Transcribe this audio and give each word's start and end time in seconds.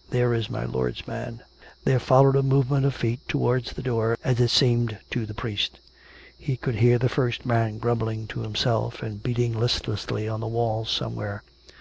"There 0.10 0.34
is 0.34 0.50
my 0.50 0.64
lord's 0.64 1.06
man" 1.06 1.44
There 1.84 2.00
followed 2.00 2.34
a 2.34 2.42
movement 2.42 2.84
of 2.84 2.92
feet 2.92 3.20
towards 3.28 3.72
the 3.72 3.84
door, 3.84 4.18
as 4.24 4.40
it 4.40 4.48
seemed 4.50 4.98
to 5.12 5.24
the 5.26 5.32
priest. 5.32 5.78
He 6.36 6.56
could 6.56 6.74
hear 6.74 6.98
the 6.98 7.08
first 7.08 7.46
man 7.46 7.78
grumbling 7.78 8.26
to 8.30 8.40
himself, 8.40 9.00
and 9.00 9.22
beating 9.22 9.52
listlessly 9.56 10.26
on 10.28 10.40
the 10.40 10.48
walls 10.48 10.90
somewhere. 10.90 11.44